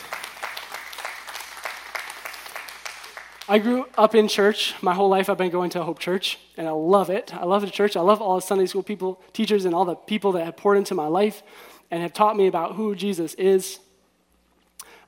[3.51, 4.75] I grew up in church.
[4.79, 7.33] My whole life I've been going to Hope Church, and I love it.
[7.33, 7.97] I love the church.
[7.97, 10.77] I love all the Sunday school people, teachers, and all the people that have poured
[10.77, 11.41] into my life
[11.89, 13.79] and have taught me about who Jesus is.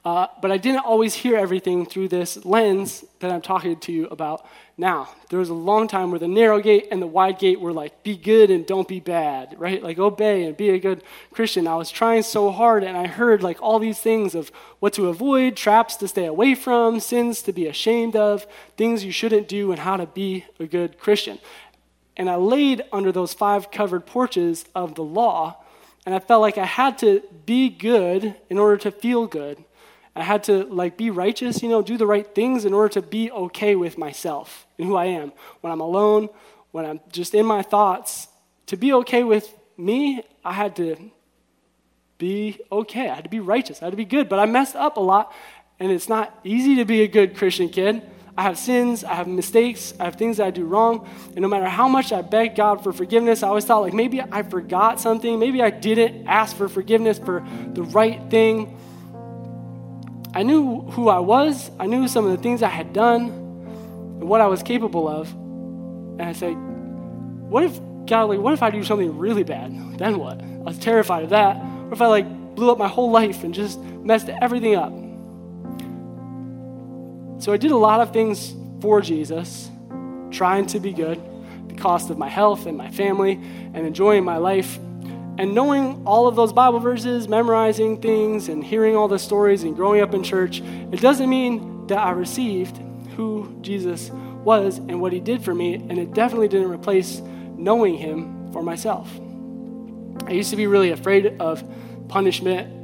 [0.04, 4.08] Uh, but I didn't always hear everything through this lens that I'm talking to you
[4.08, 5.10] about now.
[5.30, 8.02] There was a long time where the narrow gate and the wide gate were like,
[8.02, 9.84] be good and don't be bad, right?
[9.84, 11.68] Like, obey and be a good Christian.
[11.68, 15.08] I was trying so hard and I heard like all these things of what to
[15.08, 18.48] avoid, traps to stay away from, sins to be ashamed of,
[18.78, 21.38] things you shouldn't do, and how to be a good Christian.
[22.18, 25.58] And I laid under those five covered porches of the law,
[26.08, 29.64] and I felt like I had to be good in order to feel good
[30.16, 33.02] I had to like be righteous, you know, do the right things in order to
[33.02, 35.32] be okay with myself and who I am.
[35.62, 36.30] When I'm alone,
[36.72, 38.28] when I'm just in my thoughts,
[38.68, 40.98] to be okay with me, I had to
[42.18, 43.10] be okay.
[43.10, 43.82] I had to be righteous.
[43.82, 44.30] I had to be good.
[44.30, 45.34] But I messed up a lot,
[45.80, 48.04] and it's not easy to be a good Christian kid.
[48.38, 51.08] I have sins, I have mistakes, I have things that I do wrong.
[51.28, 54.22] And no matter how much I beg God for forgiveness, I always thought like maybe
[54.22, 58.78] I forgot something, maybe I didn't ask for forgiveness for the right thing.
[60.34, 64.30] I knew who I was, I knew some of the things I had done, and
[64.30, 65.30] what I was capable of.
[65.32, 66.56] And I said,
[67.50, 69.98] What if, God, like, what if I do something really bad?
[69.98, 70.42] Then what?
[70.42, 71.58] I was terrified of that.
[71.58, 74.94] What if I, like, blew up my whole life and just messed everything up?
[77.44, 79.70] So I did a lot of things for Jesus,
[80.30, 81.20] trying to be good,
[81.68, 83.34] the cost of my health and my family,
[83.74, 84.80] and enjoying my life
[85.38, 89.76] and knowing all of those Bible verses, memorizing things, and hearing all the stories and
[89.76, 90.62] growing up in church,
[90.92, 92.78] it doesn't mean that I received
[93.16, 97.22] who Jesus was and what he did for me, and it definitely didn't replace
[97.56, 99.10] knowing him for myself.
[100.26, 101.64] I used to be really afraid of
[102.08, 102.81] punishment,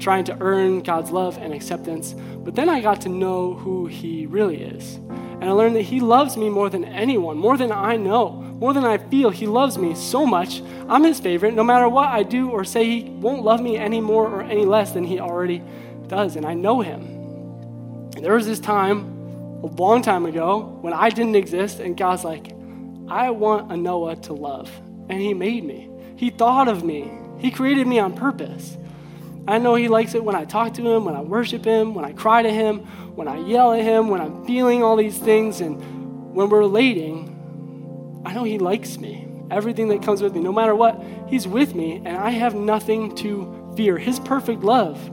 [0.00, 4.26] trying to earn God's love and acceptance, but then I got to know who he
[4.26, 4.96] really is.
[4.96, 8.74] And I learned that he loves me more than anyone, more than I know more
[8.74, 9.30] than I feel.
[9.30, 10.62] He loves me so much.
[10.88, 11.54] I'm his favorite.
[11.54, 14.66] No matter what I do or say, he won't love me any more or any
[14.66, 15.62] less than he already
[16.06, 16.36] does.
[16.36, 17.00] And I know him.
[18.14, 18.98] And there was this time,
[19.62, 22.52] a long time ago, when I didn't exist, and God's like,
[23.08, 24.70] I want a Noah to love.
[25.08, 25.88] And he made me.
[26.16, 27.10] He thought of me.
[27.38, 28.76] He created me on purpose.
[29.48, 32.04] I know he likes it when I talk to him, when I worship him, when
[32.04, 32.80] I cry to him,
[33.16, 35.80] when I yell at him, when I'm feeling all these things, and
[36.34, 39.26] when we're relating, I know He likes me.
[39.50, 43.14] Everything that comes with me, no matter what, He's with me, and I have nothing
[43.16, 43.98] to fear.
[43.98, 45.10] His perfect love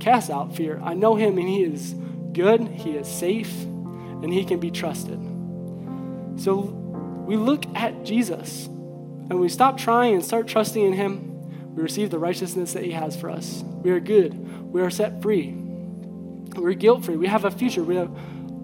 [0.00, 0.80] casts out fear.
[0.82, 1.94] I know Him, and He is
[2.32, 5.20] good, He is safe, and He can be trusted.
[6.36, 6.56] So
[7.26, 11.27] we look at Jesus, and we stop trying and start trusting in Him.
[11.78, 13.62] We receive the righteousness that He has for us.
[13.62, 14.72] We are good.
[14.72, 15.54] We are set free.
[16.56, 17.16] We're guilt free.
[17.16, 17.84] We have a future.
[17.84, 18.10] We are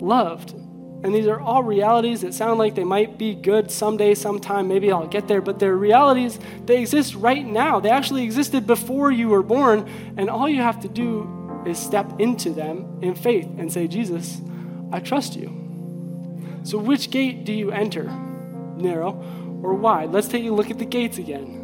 [0.01, 0.51] loved.
[0.51, 4.91] And these are all realities that sound like they might be good someday, sometime, maybe
[4.91, 7.79] I'll get there, but they're realities they exist right now.
[7.79, 12.19] They actually existed before you were born, and all you have to do is step
[12.19, 14.41] into them in faith and say, Jesus,
[14.91, 16.59] I trust you.
[16.65, 18.07] So, which gate do you enter?
[18.77, 19.13] Narrow
[19.63, 20.11] or wide?
[20.11, 21.64] Let's take a look at the gates again.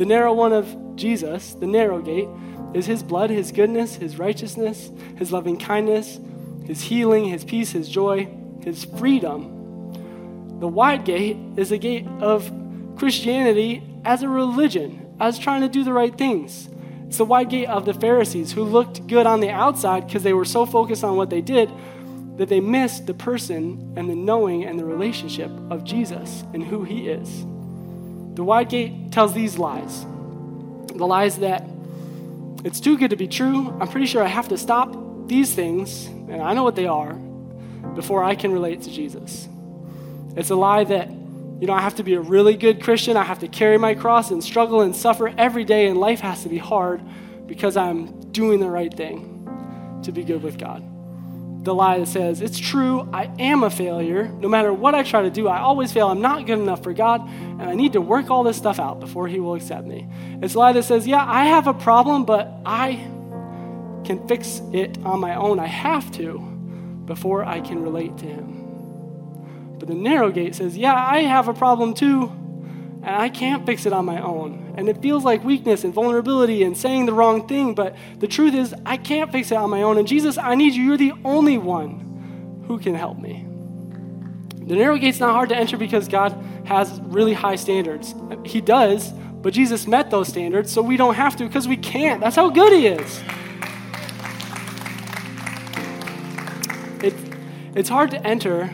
[0.00, 2.26] The narrow one of Jesus, the narrow gate,
[2.72, 6.18] is his blood, his goodness, his righteousness, his loving kindness,
[6.64, 8.26] his healing, his peace, his joy
[8.64, 10.58] his freedom.
[10.58, 12.50] The wide gate is a gate of
[12.96, 16.70] Christianity as a religion, as trying to do the right things.
[17.06, 20.32] It's the wide gate of the Pharisees who looked good on the outside because they
[20.32, 21.70] were so focused on what they did
[22.38, 26.84] that they missed the person and the knowing and the relationship of Jesus and who
[26.84, 27.44] he is.
[28.34, 30.06] The wide gate tells these lies
[31.00, 31.64] the lies that
[32.64, 33.74] it's too good to be true.
[33.80, 34.94] I'm pretty sure I have to stop
[35.28, 37.14] these things, and I know what they are,
[37.94, 39.48] before I can relate to Jesus.
[40.36, 43.16] It's a lie that, you know, I have to be a really good Christian.
[43.16, 46.42] I have to carry my cross and struggle and suffer every day, and life has
[46.42, 47.00] to be hard
[47.46, 50.89] because I'm doing the right thing to be good with God.
[51.62, 54.28] The lie that says, it's true, I am a failure.
[54.28, 56.08] No matter what I try to do, I always fail.
[56.08, 58.98] I'm not good enough for God, and I need to work all this stuff out
[58.98, 60.08] before He will accept me.
[60.42, 62.92] It's a lie that says, yeah, I have a problem, but I
[64.04, 65.58] can fix it on my own.
[65.58, 66.38] I have to
[67.04, 69.76] before I can relate to him.
[69.78, 72.32] But the narrow gate says, Yeah, I have a problem too,
[73.02, 74.74] and I can't fix it on my own.
[74.76, 78.54] And it feels like weakness and vulnerability and saying the wrong thing, but the truth
[78.54, 79.96] is, I can't fix it on my own.
[79.96, 80.82] And Jesus, I need you.
[80.82, 83.46] You're the only one who can help me.
[84.66, 86.32] The narrow gate's not hard to enter because God
[86.66, 88.14] has really high standards.
[88.44, 92.20] He does, but Jesus met those standards, so we don't have to because we can't.
[92.20, 93.22] That's how good He is.
[97.02, 97.14] It,
[97.74, 98.70] it's hard to enter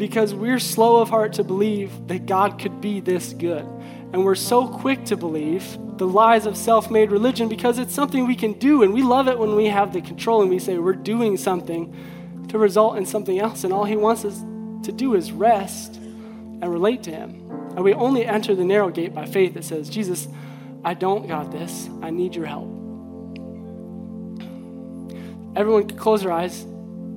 [0.00, 3.66] because we're slow of heart to believe that God could be this good.
[4.12, 8.26] And we're so quick to believe the lies of self made religion because it's something
[8.26, 8.82] we can do.
[8.82, 11.94] And we love it when we have the control and we say we're doing something
[12.48, 13.62] to result in something else.
[13.62, 14.38] And all He wants us
[14.86, 17.46] to do is rest and relate to Him.
[17.76, 20.28] And we only enter the narrow gate by faith that says, Jesus,
[20.82, 21.90] I don't got this.
[22.00, 22.68] I need your help.
[25.54, 26.64] Everyone close their eyes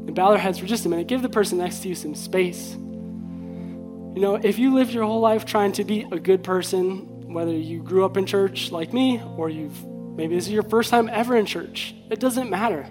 [0.06, 1.08] and bow their heads for just a minute.
[1.08, 2.74] Give the person next to you some space.
[2.74, 7.52] You know, if you lived your whole life trying to be a good person, whether
[7.52, 11.10] you grew up in church like me or you've maybe this is your first time
[11.10, 12.88] ever in church, it doesn't matter.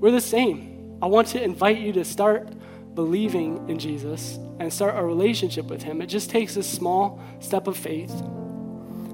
[0.00, 0.98] We're the same.
[1.00, 2.48] I want to invite you to start
[2.94, 6.00] believing in Jesus and start a relationship with Him.
[6.00, 8.12] It just takes a small step of faith.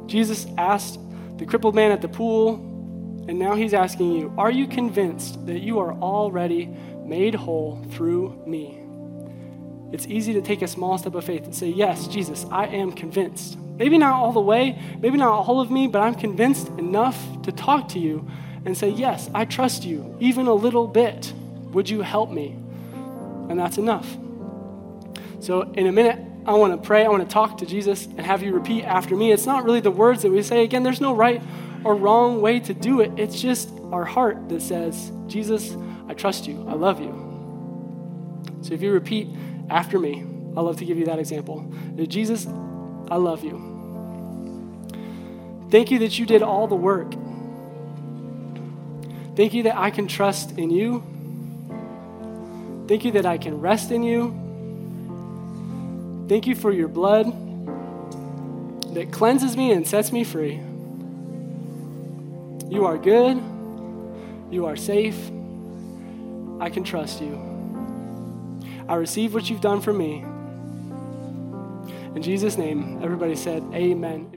[0.07, 0.99] Jesus asked
[1.37, 2.55] the crippled man at the pool,
[3.29, 6.75] and now He's asking you Are you convinced that you are already
[7.11, 8.81] made whole through me?
[9.93, 12.93] It's easy to take a small step of faith and say, Yes, Jesus, I am
[12.93, 13.59] convinced.
[13.59, 17.51] Maybe not all the way, maybe not all of me, but I'm convinced enough to
[17.51, 18.27] talk to you
[18.65, 21.33] and say, Yes, I trust you, even a little bit.
[21.73, 22.57] Would you help me?
[23.49, 24.17] And that's enough.
[25.41, 27.05] So, in a minute, I want to pray.
[27.05, 29.33] I want to talk to Jesus and have you repeat after me.
[29.33, 30.63] It's not really the words that we say.
[30.63, 31.43] Again, there's no right
[31.83, 33.13] or wrong way to do it.
[33.19, 35.77] It's just our heart that says, Jesus,
[36.11, 36.67] I trust you.
[36.69, 37.15] I love you.
[38.63, 39.29] So, if you repeat,
[39.71, 40.27] after me.
[40.57, 41.73] I love to give you that example.
[42.09, 42.47] Jesus,
[43.11, 43.69] I love you.
[45.71, 47.13] Thank you that you did all the work.
[49.37, 51.05] Thank you that I can trust in you.
[52.89, 54.37] Thank you that I can rest in you.
[56.29, 57.27] Thank you for your blood
[58.95, 60.61] that cleanses me and sets me free.
[62.69, 63.41] You are good.
[64.51, 65.31] You are safe.
[66.61, 67.51] I can trust you.
[68.87, 70.25] I receive what you've done for me.
[72.15, 74.37] In Jesus' name, everybody said, Amen.